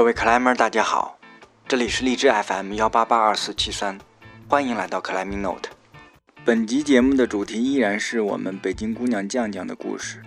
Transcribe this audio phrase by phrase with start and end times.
[0.00, 1.18] 各位克莱们，大家好，
[1.68, 3.98] 这里是荔枝 FM 幺八八二四七三，
[4.48, 5.68] 欢迎来到克莱明 Note。
[6.42, 10.22] 本集节目的主题依然是我们北京姑娘酱酱的故事。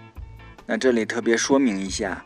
[0.67, 2.23] 那这里特别说明一下，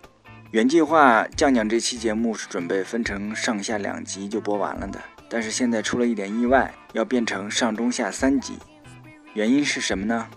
[0.51, 8.59] 原计划酱酱这期节目是准备分成上下两集就播完了的，但是现在出了一点意外，要变成上中下三集。
[9.35, 10.27] 原因是什么呢？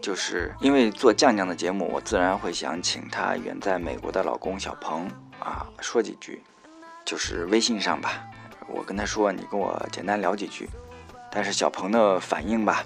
[0.00, 5.06] 就是因为做酱酱的节目，我自然会想请她远在美国的老公小鹏
[5.38, 6.42] 啊说几句，
[7.04, 8.24] 就是微信上吧，
[8.68, 10.68] 我跟他说你跟我简单聊几句。
[11.30, 12.84] 但是小鹏的反应吧，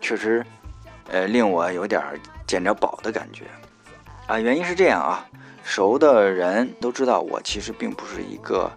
[0.00, 0.44] 确实，
[1.10, 2.02] 呃，令我有点
[2.46, 3.44] 捡着宝的感觉
[4.26, 4.38] 啊。
[4.38, 5.26] 原因是这样啊，
[5.64, 8.70] 熟的人都知道我其实并不是一个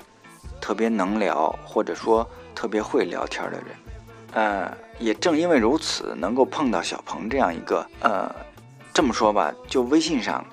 [0.62, 3.66] 特别能聊或者说特别会聊天的人，
[4.34, 4.78] 呃。
[5.00, 8.32] 也正因为如此，能够碰到小鹏这样一个，呃，
[8.94, 10.46] 这么说吧，就微信上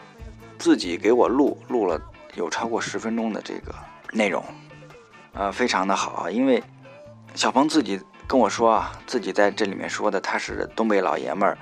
[0.59, 2.01] 自己给我录录了
[2.39, 3.75] 有超过十分钟的这个
[4.13, 4.43] 内容，
[5.35, 6.31] 呃，非常的好啊。
[6.31, 6.63] 因为
[7.35, 11.59] 小鹏自己跟我说啊，自己在这里面说的他是东北老爷们儿，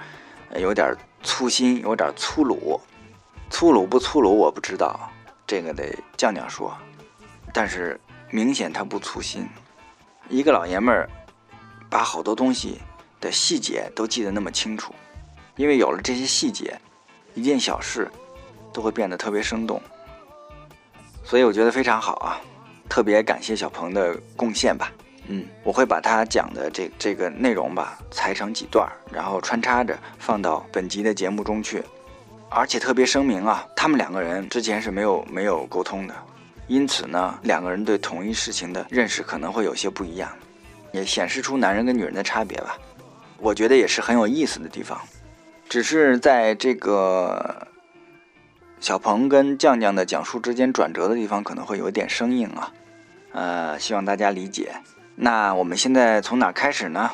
[0.60, 2.80] 有点粗心，有点粗鲁，
[3.50, 5.10] 粗鲁不粗鲁我不知道，
[5.46, 6.76] 这个得酱酱说。
[7.52, 7.98] 但是
[8.30, 9.48] 明显他不粗心，
[10.28, 11.08] 一个老爷们儿。
[11.88, 12.80] 把好多东西
[13.20, 14.92] 的细节都记得那么清楚，
[15.54, 16.76] 因为有了这些细节，
[17.32, 18.10] 一件小事
[18.72, 19.80] 都会变得特别生动，
[21.26, 22.40] 所以我觉得非常好啊！
[22.88, 24.92] 特别感谢小鹏的贡献吧。
[25.26, 31.82] 嗯，我会把他讲的这这个内容吧裁成几段，然后穿插着放到本集的节目中去。
[32.48, 36.14] 而且特别声明啊，他们两个人之前是没有没有沟通的，
[36.68, 40.30] 因此呢，两个人对同一事情的认识可能会有些不一样。
[40.92, 42.78] 也显示出男人跟女人的差别吧，
[43.38, 44.96] 我觉得也是很有意思的地方。
[45.68, 47.66] 只是在这个
[48.80, 52.72] 小鹏跟酱酱的讲述之间转折的地方，可能会有点生硬啊，
[53.32, 54.76] 呃，希望大家理解。
[55.16, 57.10] 那我们现在从哪开始呢？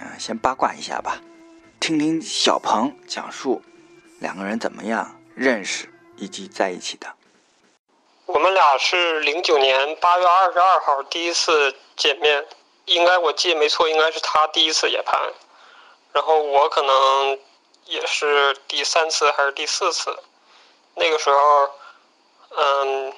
[0.00, 1.20] 嗯，先八卦一下吧，
[1.78, 3.62] 听听小鹏讲述
[4.18, 7.06] 两个人怎么样认识以及在一起的。
[8.26, 12.44] 我们俩是零九年八月二十二号第一次见面。
[12.86, 15.20] 应该我记得没错，应该是他第一次野攀，
[16.14, 17.38] 然后我可能
[17.84, 20.18] 也是第三次还是第四次。
[20.98, 21.70] 那个时候，
[22.50, 23.12] 嗯，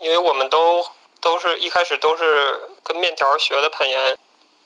[0.00, 0.86] 因为我们都
[1.20, 4.18] 都是一开始都是跟面条学的攀岩，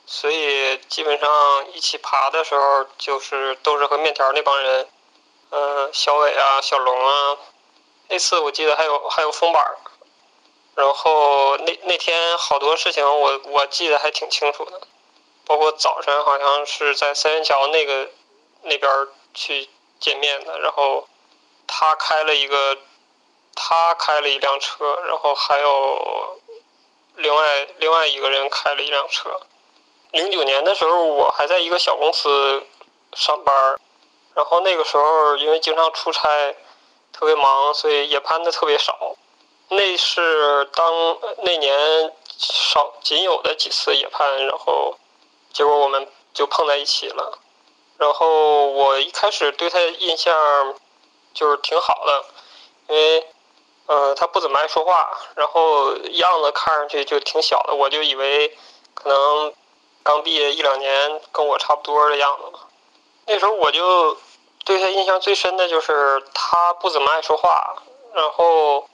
[0.05, 1.29] 所以基本上
[1.73, 4.87] 一起爬的时候就是都是和面条那帮人，
[5.51, 7.37] 嗯，小伟啊，小龙啊，
[8.09, 9.63] 那次我记得还有还有风板。
[10.73, 14.81] 然后那那天好多事情我我记得还挺清楚的，
[15.45, 18.09] 包括早晨好像是在三元桥那个
[18.63, 18.89] 那边
[19.33, 19.67] 去
[19.99, 21.07] 见面的，然后
[21.73, 22.77] 他开了一个
[23.55, 26.37] 他开了一辆车，然后还有
[27.15, 29.39] 另外另外一个人开了一辆车。
[30.11, 32.61] 零九年的时候我还在一个小公司
[33.13, 33.79] 上班，
[34.35, 36.53] 然后那个时候因为经常出差，
[37.13, 39.15] 特别忙，所以也攀的特别少。
[39.69, 44.99] 那是当那年少仅有的几次野攀，然后
[45.53, 47.39] 结果我们就碰在一起了。
[47.97, 50.75] 然后我一开始对他印象
[51.33, 52.25] 就是挺好的，
[52.87, 53.27] 因为
[53.87, 58.57] 呃他不怎么爱说话，然后样子看上去就挺小的，我就以为
[58.93, 59.53] 可能
[60.03, 62.67] 刚毕业一两年，跟我差不多的样子吧。
[63.25, 64.17] 那时候我就
[64.65, 67.75] 对他印象最深的就是他不怎么爱说话，
[68.13, 68.87] 然后。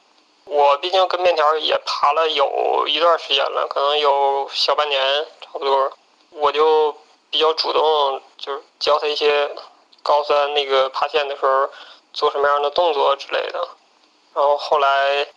[0.49, 5.91] 我毕竟跟面条也爬了有一段时间了，可能有小半年差不多，
[6.29, 6.95] 我就
[7.29, 9.53] 比较主动，就是教他一些，
[10.01, 11.69] 高三那个爬线的时候
[12.17, 13.59] 做什么样的动作之类的，
[14.33, 15.27] 然后后来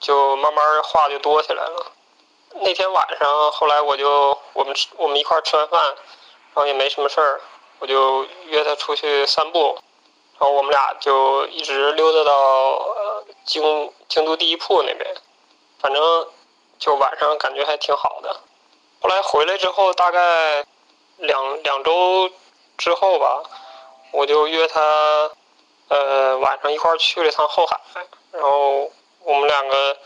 [0.00, 1.92] 就慢慢话就多起来了。
[2.56, 7.40] 那天晚上，后来我就我们我们一块吃完饭，然后也没什么事儿，
[7.78, 9.78] 我就约他出去散步。
[10.38, 15.16] 然后我们俩就一直溜达到京京都第一铺那边，
[15.80, 16.28] 反正
[16.78, 18.40] 就晚上感觉还挺好的。
[19.00, 20.66] 后来回来之后，大概
[21.16, 22.30] 两两周
[22.76, 23.42] 之后吧，
[24.12, 25.30] 我就约他，
[25.88, 27.80] 呃晚上一块儿去了一趟后海，
[28.32, 28.90] 然后
[29.20, 29.96] 我们两个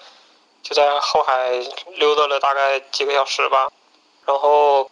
[0.63, 1.51] 就在后海
[1.97, 3.71] 溜达了大概几个小时吧。
[4.27, 4.91] 然后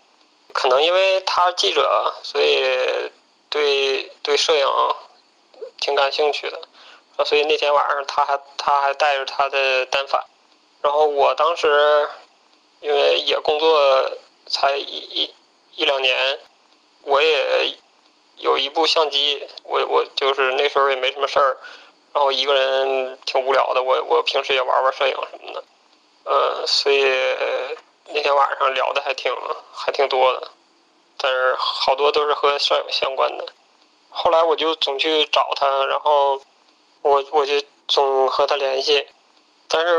[0.52, 3.10] 可能因为他记者，所以
[3.50, 4.66] 对对摄影。
[5.78, 6.58] 挺感兴趣的，
[7.26, 10.24] 所以那天晚上他还他还带着他的单反，
[10.80, 12.08] 然后我当时
[12.80, 14.10] 因为也工作
[14.46, 15.34] 才一一
[15.74, 16.38] 一两年，
[17.02, 17.76] 我也
[18.36, 21.56] 有一部相机，我我就是那时候也没什么事儿，
[22.12, 23.82] 然后一个人挺无聊的。
[23.82, 25.64] 我我平时也玩玩摄影什么的，
[26.24, 27.04] 呃，所以
[28.08, 29.32] 那天晚上聊的还挺
[29.72, 30.50] 还挺多的，
[31.18, 33.46] 但是好多都是和摄影相关的。
[34.10, 36.40] 后来我就总去找他，然后
[37.02, 37.54] 我我就
[37.88, 39.06] 总和他联系，
[39.68, 39.94] 但是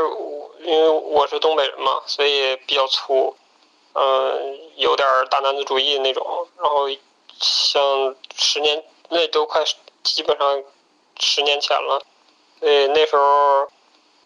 [0.61, 3.35] 因为我是东北人嘛，所以比较粗，
[3.93, 6.47] 嗯，有点大男子主义那种。
[6.57, 6.87] 然后
[7.39, 9.63] 像十年那都快
[10.03, 10.63] 基本上
[11.19, 12.01] 十年前了，
[12.59, 13.67] 所以那时候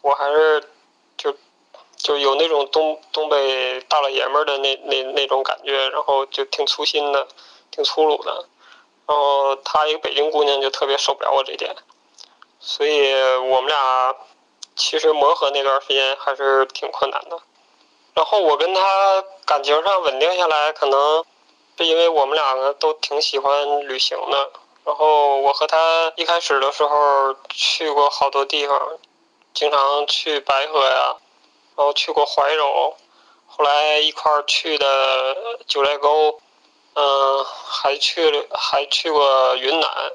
[0.01, 0.63] 我还是
[1.17, 1.33] 就
[1.97, 7.27] 就有那种东东北大老爷们儿的那那那种感觉，然后就挺粗心的，
[7.69, 8.45] 挺粗鲁的。
[9.07, 11.75] 然后她一个北京姑娘就特别受不了我这点，
[12.59, 14.15] 所以我们俩
[14.75, 17.37] 其实磨合那段时间还是挺困难的。
[18.13, 21.25] 然后我跟她感情上稳定下来，可能
[21.81, 24.51] 是因为我们两个都挺喜欢旅行的。
[24.85, 28.99] 然后我和她一开始的时候去过好多地方，
[29.51, 31.15] 经常去白河呀，
[31.75, 32.95] 然后去过怀柔，
[33.47, 35.35] 后来一块儿去的
[35.65, 36.39] 九寨沟。
[36.93, 40.11] 嗯，还去了，还去过云南。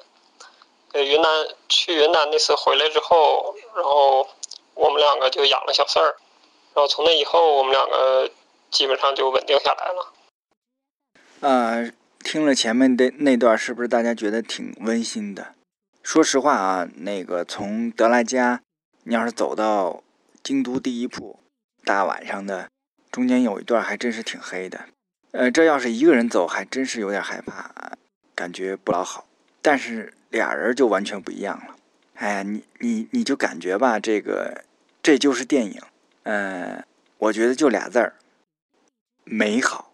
[0.92, 4.28] 呃，云南去云南那次回来之后，然后
[4.74, 6.14] 我们两个就养了小四儿，
[6.74, 8.30] 然后从那以后，我们两个
[8.70, 10.12] 基本上就稳定下来了。
[11.40, 15.54] 呃，听了前面的那段，是不是大家觉得挺温馨的？
[16.02, 18.62] 说实话啊，那个从德拉加，
[19.04, 20.02] 你要是走到
[20.42, 21.38] 京都第一铺，
[21.84, 22.68] 大晚上的，
[23.10, 24.86] 中间有一段还真是挺黑的。
[25.32, 27.70] 呃，这要是一个人走，还真是有点害怕，
[28.34, 29.26] 感觉不老好。
[29.60, 31.76] 但是俩人就完全不一样了。
[32.14, 34.64] 哎，你你你就感觉吧，这个
[35.02, 35.82] 这就是电影。
[36.22, 36.82] 嗯，
[37.18, 38.14] 我觉得就俩字儿，
[39.24, 39.92] 美好。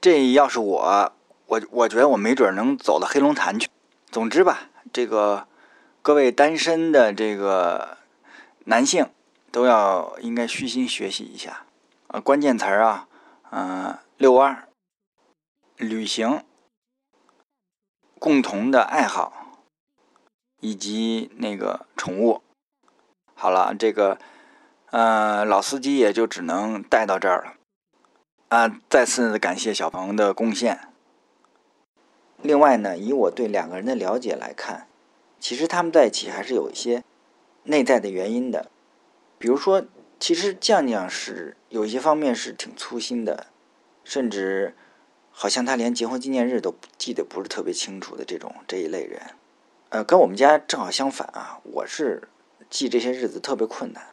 [0.00, 1.12] 这要是我，
[1.46, 3.68] 我我觉得我没准能走到黑龙潭去。
[4.10, 5.46] 总之吧，这个
[6.02, 7.98] 各位单身的这个
[8.64, 9.10] 男性
[9.50, 11.64] 都要应该虚心学习一下。
[12.08, 13.08] 呃，关键词儿啊，
[13.50, 13.98] 嗯。
[14.20, 14.68] 遛弯儿、
[15.78, 16.44] 旅行、
[18.18, 19.56] 共同的爱好，
[20.60, 22.42] 以及那个宠物。
[23.34, 24.18] 好了，这个
[24.90, 27.54] 呃老司机也就只能带到这儿了。
[28.50, 30.88] 啊，再次感谢小鹏的贡献。
[32.42, 34.88] 另外呢，以我对两个人的了解来看，
[35.38, 37.04] 其实他们在一起还是有一些
[37.62, 38.68] 内在的原因的。
[39.38, 39.84] 比如说，
[40.18, 43.46] 其实酱酱是有一些方面是挺粗心的。
[44.02, 44.74] 甚至，
[45.30, 49.22] 好像他连结婚纪念日都记得不是特别清楚的这种这一类人，
[49.90, 51.60] 呃，跟我们家正好相反啊。
[51.62, 52.28] 我是
[52.68, 54.06] 记这些日子特别困难，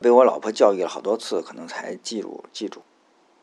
[0.00, 2.82] 被我老婆教育了好多次，可能才记住记住。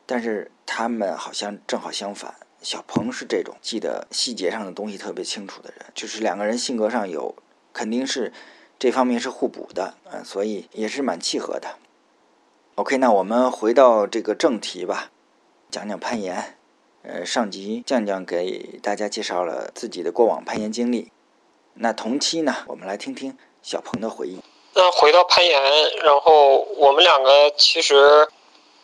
[0.06, 7.34] 但是他们好像正好相反，小鹏是这种记得细节上的东西特别清楚的人，就是两个人性格上有
[7.72, 8.32] 肯定是
[8.78, 11.76] 这方面是互补的，嗯，所以也是蛮契合的。
[12.76, 15.10] OK，那我们回到这个正题吧。
[15.70, 16.56] 讲讲攀岩，
[17.02, 21.10] 呃，上集酱酱给大家介绍了自己的过往攀岩经历。
[21.74, 24.38] 那同期呢，我们来听听小鹏的回忆。
[24.74, 25.60] 那回到攀岩，
[26.04, 28.28] 然后我们两个其实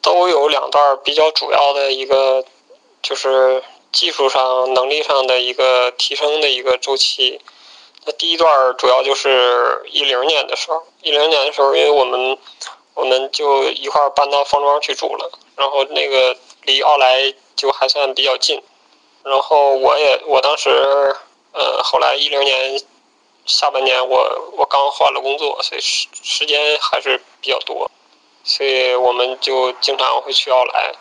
[0.02, 2.44] 都有两段比较主要的一个，
[3.02, 3.62] 就是
[3.92, 7.40] 技术上、能力上的一个提升的一个周期。
[8.04, 12.38] 那第一段主要就是一零年的时候，一零年的时候，因为我们
[12.94, 16.36] 我们就一块搬到方庄去住了，然后那个。
[16.64, 18.62] 离奥莱就还算比较近，
[19.24, 20.68] 然后我也我当时，
[21.52, 22.78] 呃，后来一零年
[23.46, 27.90] 下半年我我刚换了工作，所以时时间还是比较多，
[28.44, 30.92] 所以我们就经常会去奥莱。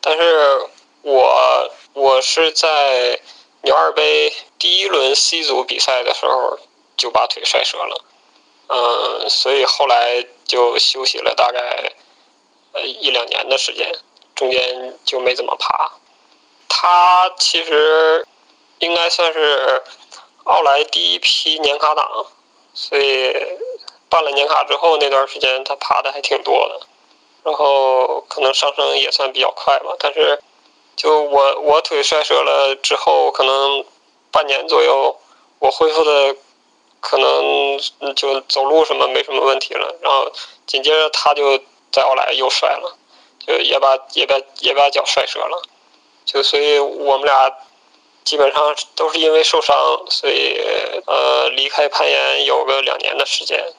[0.00, 0.66] 但是
[1.02, 3.20] 我我是在
[3.62, 6.58] 牛二杯第一轮 C 组比赛的时候
[6.96, 8.04] 就把腿摔折了，
[8.68, 11.92] 嗯，所以后来就休息了大概
[12.72, 13.92] 呃一两年的时间。
[14.34, 15.90] 中间就没怎么爬，
[16.68, 18.24] 他其实
[18.78, 19.82] 应该算是
[20.44, 22.26] 奥莱第一批年卡党，
[22.72, 23.34] 所以
[24.08, 26.86] 办了年卡之后那段时间他爬的还挺多的，
[27.44, 29.94] 然后可能上升也算比较快吧。
[29.98, 30.40] 但是
[30.96, 33.84] 就我我腿摔折了之后，可能
[34.30, 35.16] 半年左右
[35.58, 36.36] 我恢复的
[37.00, 37.78] 可能
[38.14, 40.32] 就走路什么没什么问题了，然后
[40.66, 41.58] 紧接着他就
[41.92, 42.96] 在后来又摔了。
[43.46, 45.62] 就也把也把也把脚摔折了，
[46.26, 47.50] 就所以我们俩
[48.22, 49.74] 基本上都是因为受伤，
[50.10, 50.60] 所以
[51.06, 53.72] 呃离开攀岩有个两年的时间。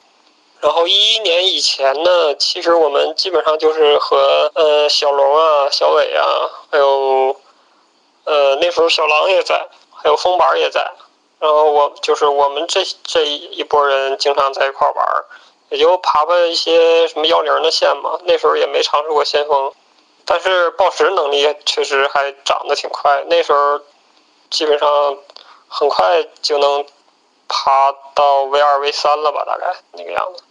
[0.62, 6.22] 然后一一年以前呢，其实我们基本上就是和呃小龙啊、小伟啊，
[6.70, 7.34] 还有
[8.24, 10.92] 呃那时候小狼也在，还有风板也在，
[11.38, 15.06] 然后我就是我们这这一波人经常在一块玩，
[15.70, 18.18] 也就爬爬一些什么幺零的线嘛。
[18.24, 19.72] 那时候也没尝试过先锋，
[20.26, 23.24] 但是报时能力确实还长得挺快。
[23.28, 23.80] 那时候
[24.50, 25.16] 基本上
[25.68, 26.84] 很快就能
[27.48, 30.44] 爬到 V 二 V 三了吧，大概那个样子。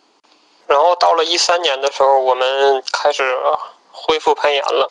[0.70, 3.36] 然后到了一三年的时候，我们开始
[3.92, 4.88] 恢复攀岩了，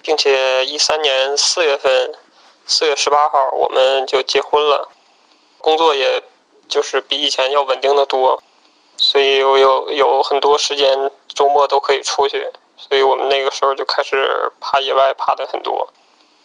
[0.00, 2.14] 并且一三年四月份，
[2.64, 4.88] 四月十八号我们就结婚了。
[5.58, 6.22] 工作也
[6.68, 8.40] 就是比以前要稳定的多，
[8.96, 15.92] 所以我有有很多时间周末都可以出去，所以我们那个时候就开始爬野外，爬的很多。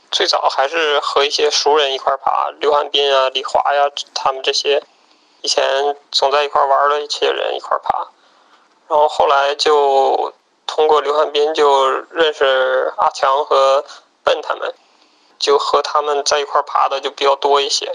[0.10, 4.82] 最早还是和一些熟人一块爬，刘汉斌啊、李华呀，他们这些
[5.42, 8.08] 以前总在一块玩的一些人一块爬。
[8.92, 10.34] 然后后来就
[10.68, 13.86] 通过刘汉斌就认识阿强和
[14.22, 14.76] 笨他们，
[15.40, 17.90] 就和他们在一块爬的就比较多一些。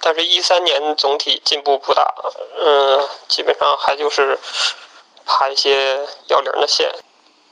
[0.00, 2.14] 但是，一三年总体进步不大，
[2.60, 4.38] 嗯，基本上还就是
[5.26, 6.88] 爬一些幺零的线，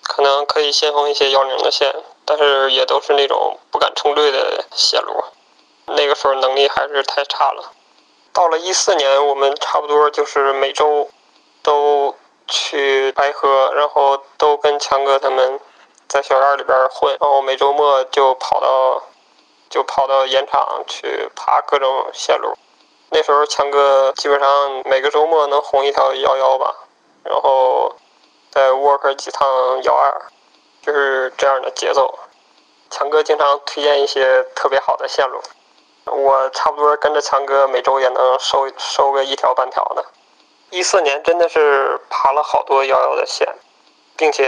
[0.04, 1.92] 可能可以先锋一些幺零的线，
[2.24, 5.24] 但是也都是那种不敢冲队的线路。
[5.86, 7.72] 那个时候能力还是太差了。
[8.32, 11.10] 到了一四年，我们差不多就是每周
[11.64, 12.14] 都
[12.48, 15.60] 去白河，然后都跟强哥他们
[16.08, 19.02] 在小院里边混，然后每周末就跑到。
[19.70, 22.56] 就跑到盐场去爬各种线路，
[23.10, 26.74] 那时候强哥基本上每个周末能红一条幺幺吧，
[27.22, 27.94] 然后
[28.50, 29.46] 再 work 几趟
[29.82, 30.22] 幺二，
[30.80, 32.18] 就是这样的节奏。
[32.88, 35.38] 强哥经常推荐一些特别好的线路，
[36.06, 40.02] 我差不多跟着强哥每周也能收收个一条半条的。
[40.70, 43.48] 一四年真的是爬了好多幺幺的线。
[44.18, 44.44] 并且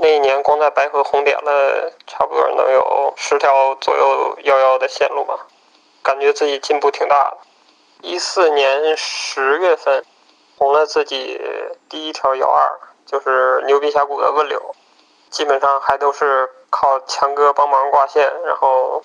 [0.00, 5.46] 那一年光在白河红点了差不多能有十条左右幺幺的线路吧，
[6.02, 7.36] 感觉自己进步挺大的。
[8.00, 10.04] 一四年十月份
[10.58, 11.40] 红了自己
[11.88, 14.74] 第一条幺二，就是牛鼻峡谷的问柳，
[15.30, 19.04] 基本上还都是靠强哥帮忙挂线，然后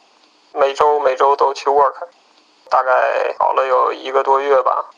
[0.52, 1.94] 每周每周都去 work，
[2.72, 4.90] 大概跑了有一个多月吧，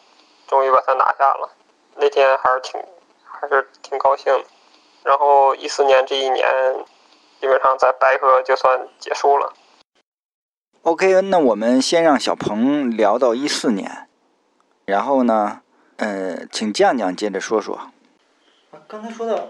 [0.50, 1.50] 终于把它拿下了。
[1.96, 2.82] 那天还是挺
[3.24, 4.44] 还是挺高兴的。
[5.04, 6.46] 然后一四年这一年，
[7.40, 9.54] 基本上在白河就算结束了。
[10.82, 14.10] OK，那我们先让小鹏聊到一四年，
[14.86, 15.62] 然后呢，
[15.98, 17.76] 呃，请酱酱接着说说。
[18.72, 19.50] 啊，刚才说到，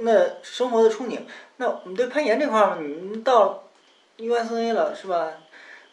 [0.00, 1.20] 那生活的憧憬，
[1.56, 3.64] 那我们对攀岩这块儿，你到
[4.18, 5.32] USA 了是吧？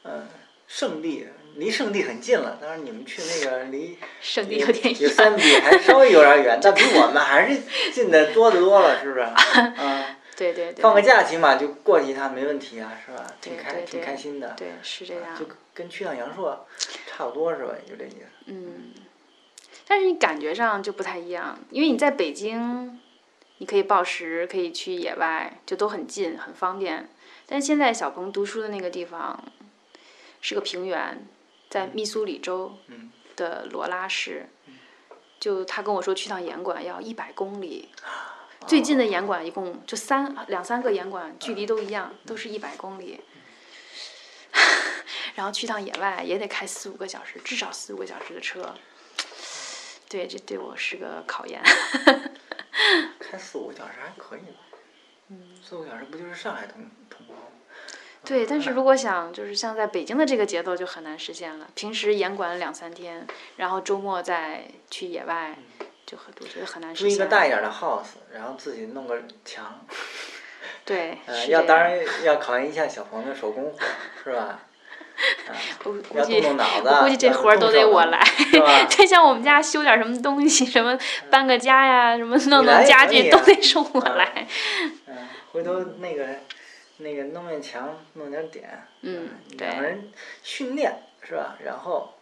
[0.03, 0.27] 嗯，
[0.67, 1.27] 圣地。
[1.55, 9.21] 离圣地很近了，当然你们去那个离圣地有点远，三比还稍微有点远，但比我们还是近的多得多了，是不是？
[9.21, 10.81] 啊， 对对对。
[10.81, 13.25] 放个假起码就过去一趟没问题啊，是吧？
[13.41, 14.53] 挺开挺开心的。
[14.57, 15.37] 对，是这样。
[15.37, 16.65] 就跟去趟阳朔
[17.05, 17.73] 差不多是吧？
[17.89, 18.25] 有这意思。
[18.45, 18.93] 嗯，
[19.87, 22.99] 但是你感觉上就不太一样，因为你在北京，
[23.57, 27.09] 你可以报时，可以去野外，就都很近，很方便。
[27.45, 29.43] 但是现在小鹏读书的那个地方
[30.39, 31.27] 是个平原。
[31.71, 32.77] 在密苏里州
[33.37, 34.49] 的罗拉市，
[35.39, 37.87] 就他跟我说去趟岩馆要一百公里，
[38.67, 43.21] 最近的岩馆一共就三两三个岩馆，距离都一样，都是一百公里。
[45.33, 48.75] 然后去趟野外也得开四五个小时，至少四五个小时的车。
[50.09, 51.61] 对，这对我是个考验。
[53.17, 54.59] 开四五个小时还可以吧？
[55.63, 57.43] 四五个小时不就是上海通通吗？
[58.23, 61.67] 对，但是如果想就是像在北京的这个节奏就很难实现了。
[61.73, 63.25] 平时严管两三天，
[63.57, 65.57] 然后周末再去野外，
[66.05, 67.09] 就很多觉得很难实现。
[67.09, 69.83] 租一个大一点的 house，然后自己弄个墙。
[70.85, 71.17] 对。
[71.25, 73.79] 呃，要当然要考验一下小鹏的手工活，
[74.23, 74.59] 是吧？
[75.83, 78.23] 我估计我估计这活儿都得我来。
[78.87, 80.97] 就像我们家修点什么东西，什么
[81.31, 84.47] 搬个家呀，什么弄弄家具，都得是我来。
[85.07, 85.17] 嗯，
[85.51, 86.23] 回头那个。
[87.01, 90.11] 那个弄面墙，弄点点，嗯，两个人
[90.43, 90.93] 训练
[91.23, 91.57] 是吧？
[91.63, 92.13] 然后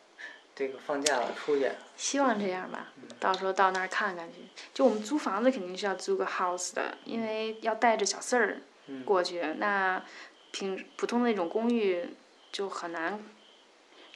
[0.55, 1.69] 这个放假了出去。
[1.95, 2.88] 希望这样吧，
[3.19, 4.38] 到时候到那儿看看去。
[4.74, 8.57] 就我们租房子肯定是要租个 house 的，因为要带着小四儿
[9.05, 9.41] 过去。
[9.57, 10.03] 那
[10.51, 12.09] 平普通的那种公寓
[12.51, 13.21] 就很难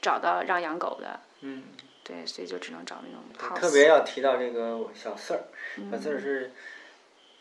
[0.00, 1.20] 找到让养狗的。
[1.40, 1.64] 嗯。
[2.02, 3.58] 对，所以就只能找那种 house。
[3.58, 5.44] 特别要提到这个小四儿，
[5.90, 6.52] 小四儿是，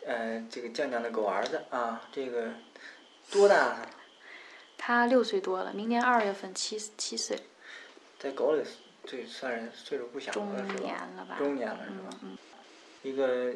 [0.06, 2.50] 呃，这个酱酱的狗儿子啊，这个。
[3.32, 3.78] 多大？
[4.78, 7.38] 他六岁多了，明年二月份七七岁。
[8.20, 8.64] 在狗里，
[9.06, 10.36] 这算是岁数不小了？
[10.36, 11.36] 中年了吧？
[11.38, 12.20] 中年了，是吧？
[13.02, 13.54] 一个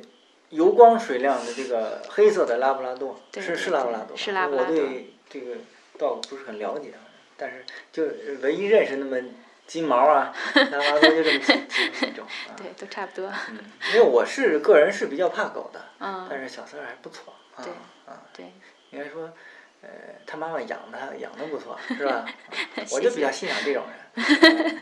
[0.50, 4.16] 油光水亮的这个黑色的拉布拉多，是是拉布拉多。
[4.16, 4.76] 是拉布拉多。
[4.76, 5.56] 我对这个
[5.98, 6.94] dog 不是很了解，
[7.36, 8.04] 但是就
[8.42, 9.18] 唯一认识那么
[9.66, 12.26] 金毛啊， 拉布拉多就这么几种。
[12.26, 13.32] 啊 对，都差不多。
[13.50, 13.60] 嗯，
[13.94, 17.34] 因为我是个人是比较怕狗的，但嗯，是小三儿还不错。
[17.56, 17.74] 啊对
[18.06, 18.52] 啊，对，
[18.92, 19.32] 应该说，
[19.82, 19.90] 呃，
[20.26, 22.26] 他妈妈养的养的不错， 是吧？
[22.92, 23.96] 我就比较欣赏这种人。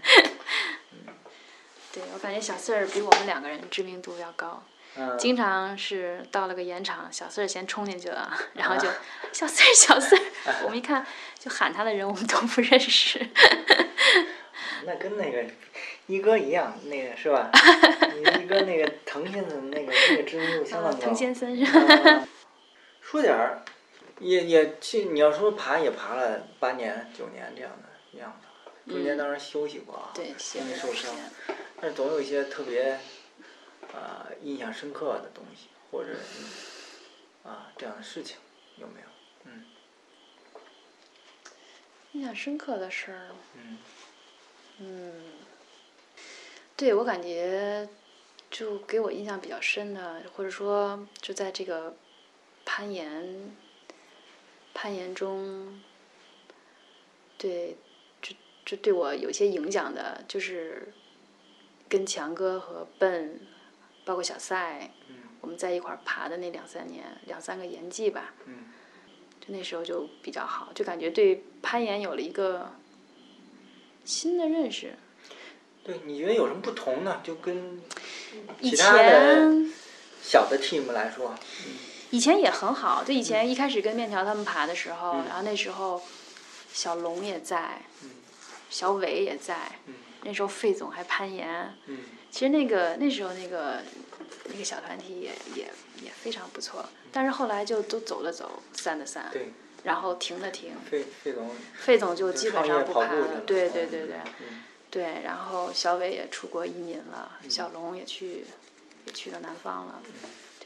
[1.93, 4.63] 对我感觉小四儿比我们两个人知名度要高。
[4.97, 8.87] 嗯，经常是到了个盐场，小四儿先冲进去了， 然后就
[9.33, 10.21] 小四儿小四儿，
[10.63, 11.05] 我们一看
[11.37, 13.25] 就喊他的人我们都不认识。
[14.85, 15.43] 那跟那个
[16.07, 17.49] 一哥一样，那个是吧？
[18.13, 21.07] 你一哥那个腾先生那个那个知名度相当啊，高。
[21.07, 21.95] 腾先生是吧？
[22.05, 22.27] 嗯
[23.01, 23.61] 说点儿，
[24.19, 31.13] 也也去，你要说爬也爬了八年九年这样的样子，中间当然休息过啊，因为受伤。
[31.81, 32.99] 但是总有一些特别，
[33.93, 38.37] 啊、印象深刻的东西，或者嗯啊这样的事情，
[38.77, 39.07] 有没有？
[39.45, 39.65] 嗯
[42.13, 43.77] 印象深刻的事儿，嗯
[44.77, 45.23] 嗯，
[46.77, 47.89] 对我感觉
[48.49, 51.93] 就给我印象比较深的，或者说就在这个
[52.63, 53.53] 攀岩
[54.75, 55.81] 攀岩中，
[57.37, 57.77] 对，
[58.21, 60.93] 就就对我有些影响的，就是
[61.89, 63.39] 跟强哥和笨，
[64.03, 68.65] 包括小赛，嗯我们在一块儿爬的那两三年，两三个岩季吧，嗯
[69.39, 72.73] 就那时候就比较好，就感觉对攀岩有了一个
[74.03, 74.95] 新的认识。
[75.83, 77.21] 对，你觉得有什么不同呢？
[77.23, 77.79] 就跟
[78.59, 79.71] 以其他的前
[80.21, 81.33] 小的 team 来说，
[82.11, 85.25] 以前也很好，就以前一开始跟面条他们爬的时候，嗯。
[85.27, 86.01] 然后那时候
[86.71, 88.09] 小龙也在，嗯。
[88.69, 89.93] 小伟也在，嗯。
[90.23, 91.73] 那时候费总还攀岩。
[91.87, 91.99] 嗯。
[92.31, 93.81] 其实那个那时候那个
[94.45, 95.71] 那个小团体也也
[96.01, 100.73] 也非常不错，但是后来就都走的走，散的散，对，然后停的停。
[100.89, 101.49] 费费总。
[101.75, 104.63] 费总就就基本上不爬了对对对对嗯。
[104.89, 105.21] 对。
[105.23, 107.49] 然后小伟也出国移民了，嗯。
[107.49, 108.45] 小龙也去
[109.05, 110.01] 也去了南方了，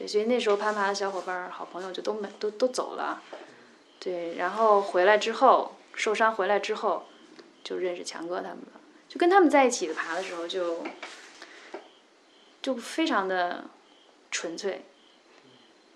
[0.00, 3.22] 对，所以那时候攀爬的小伙伴、好朋友就都没都都走了，
[3.98, 4.34] 对。
[4.36, 7.04] 然后回来之后受伤回来之后，
[7.62, 10.82] 就认识强哥他们了，就跟他们在一起爬的时候就
[12.62, 13.64] 就非常的
[14.30, 14.86] 纯粹。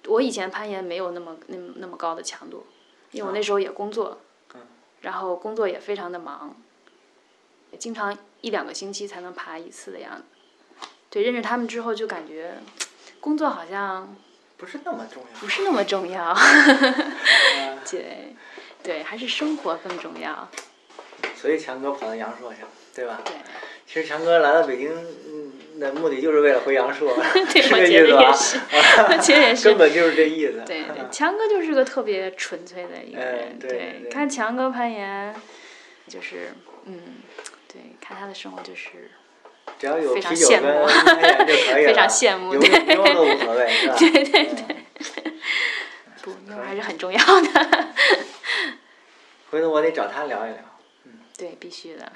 [0.06, 2.66] 我以前攀岩没有那么那么那么高的强度，
[3.10, 4.18] 因为我那时候也工作，
[5.00, 6.54] 然后工作也非常的忙，
[7.70, 10.24] 也经常一两个星期才能爬一次的样子。
[11.08, 12.58] 对，认识他们之后就感觉
[13.24, 14.14] 工作好像
[14.58, 15.40] 不是那么重要。
[15.40, 16.30] 不是那么重要，
[17.58, 18.34] 嗯对，
[18.82, 20.46] 对，还是生活更重要。
[21.34, 23.22] 所以强哥跑到阳朔去了，对吧？
[23.24, 23.34] 对，
[23.87, 24.90] 其实强哥来到北京
[25.26, 27.16] 嗯的目的就是为了回阳朔，
[27.50, 28.34] 对， 是这意思吧也？
[28.37, 28.58] 是，
[29.08, 29.78] 我觉得也是根。
[29.78, 30.62] 本就是这意思。
[30.66, 33.58] 对对，强哥就是个特别纯粹的一个哎人。
[33.58, 35.34] 对对对看强哥攀岩，
[36.08, 36.52] 就是
[36.84, 37.00] 嗯，
[37.72, 39.10] 对，看他的生活就是
[39.79, 43.96] 只要有非常啤酒跟羡慕攀岩就可以了， 非常羡慕有对有都无所谓，是吧？
[43.98, 44.77] 对对对。
[46.22, 47.88] 不，妞儿还是很重要的。
[49.50, 50.59] 回头我得找他聊一聊。
[51.37, 52.12] 对，必须的。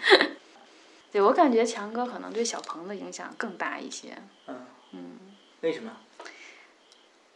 [1.12, 4.08] 对我感觉强哥可能对小鹏的影响更大一些。
[4.46, 4.66] 嗯。
[4.92, 5.18] 嗯
[5.60, 5.90] 为什么？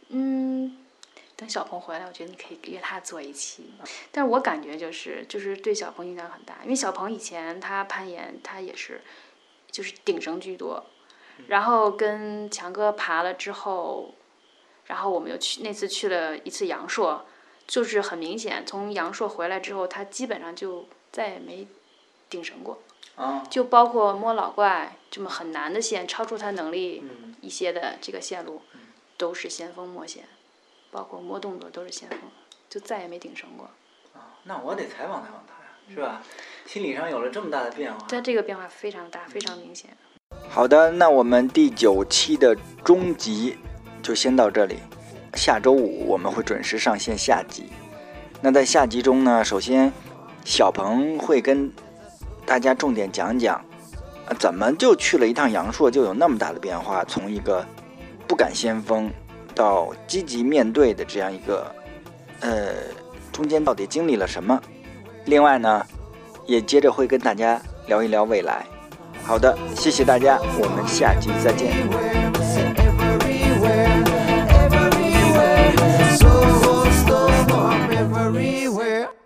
[0.09, 0.77] 嗯，
[1.35, 3.73] 等小鹏回来，我觉得你可以约他做一期。
[4.11, 9.01] 但是我感觉就是就是对小鹏影响很大，因为小鹏以前他攀岩，他也是
[9.75, 10.85] 就是顶绳居多，
[11.47, 14.13] 然后跟强哥爬了之后，
[14.85, 17.25] 然后我们又去那次去了一次阳朔，
[17.67, 21.67] 就是很明显，从阳朔回来之后，他基本上就再也没
[22.29, 22.79] 顶绳过。
[23.17, 23.43] 啊。
[23.49, 28.61] 就包括摸老怪这么很难的线，超出他能力嗯一些的这个线路，
[29.17, 30.23] 都是先锋摸线，
[30.89, 32.19] 包括摸动作都是先锋，
[32.69, 33.65] 就再也没顶绳过。
[34.13, 35.54] 啊，那我得采访采访他呀，
[35.93, 36.21] 是吧？
[36.65, 38.05] 心理上有了这么大的变化。
[38.09, 39.89] 但这个变化非常大，非常明显。
[40.49, 43.57] 好的，那我们第九期的终集
[44.01, 44.77] 就先到这里。
[45.35, 47.65] 下周五我们会准时上线下集。
[48.41, 49.91] 那在下集中呢，首先
[50.43, 51.71] 小鹏会跟
[52.45, 53.55] 大家重点讲讲，
[54.27, 57.65] 啊，怎么就去了一趟阳朔就有那么大的变化，从一个
[58.27, 59.11] 不敢先锋
[59.53, 61.73] 到积极面对的这样一个，
[62.39, 62.73] 呃，
[63.31, 64.61] 中间到底经历了什么？
[65.25, 65.85] 另外呢
[66.45, 68.65] 也接着会跟大家聊一聊未来。
[69.23, 71.73] 好的谢谢大家我们下集再见。
[78.15, 79.24] Everywhere.